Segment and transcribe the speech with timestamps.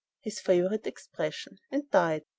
[0.19, 2.23] (his favorite expression) and died.